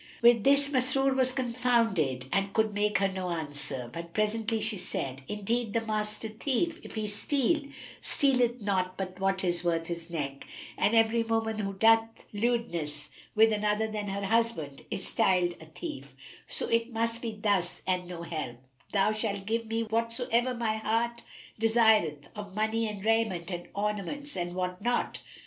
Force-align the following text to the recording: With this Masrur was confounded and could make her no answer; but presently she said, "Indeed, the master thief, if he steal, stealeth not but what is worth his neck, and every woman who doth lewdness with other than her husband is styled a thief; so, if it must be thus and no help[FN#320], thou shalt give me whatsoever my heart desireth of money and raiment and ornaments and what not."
With 0.23 0.43
this 0.43 0.69
Masrur 0.69 1.15
was 1.15 1.31
confounded 1.31 2.25
and 2.33 2.53
could 2.53 2.73
make 2.73 2.97
her 2.97 3.07
no 3.07 3.29
answer; 3.29 3.87
but 3.93 4.13
presently 4.15 4.59
she 4.59 4.79
said, 4.79 5.21
"Indeed, 5.27 5.73
the 5.73 5.81
master 5.85 6.29
thief, 6.29 6.79
if 6.81 6.95
he 6.95 7.05
steal, 7.05 7.61
stealeth 8.01 8.63
not 8.63 8.97
but 8.97 9.19
what 9.19 9.43
is 9.43 9.63
worth 9.63 9.85
his 9.85 10.09
neck, 10.09 10.47
and 10.75 10.95
every 10.95 11.21
woman 11.21 11.59
who 11.59 11.73
doth 11.75 12.25
lewdness 12.33 13.11
with 13.35 13.51
other 13.63 13.87
than 13.91 14.07
her 14.07 14.25
husband 14.25 14.83
is 14.89 15.05
styled 15.05 15.53
a 15.61 15.67
thief; 15.67 16.15
so, 16.47 16.65
if 16.67 16.81
it 16.81 16.91
must 16.91 17.21
be 17.21 17.37
thus 17.39 17.83
and 17.85 18.07
no 18.07 18.21
help[FN#320], 18.23 18.57
thou 18.93 19.11
shalt 19.11 19.45
give 19.45 19.67
me 19.67 19.83
whatsoever 19.83 20.55
my 20.55 20.77
heart 20.77 21.21
desireth 21.59 22.27
of 22.35 22.55
money 22.55 22.87
and 22.89 23.05
raiment 23.05 23.51
and 23.51 23.67
ornaments 23.75 24.35
and 24.35 24.55
what 24.55 24.81
not." 24.81 25.19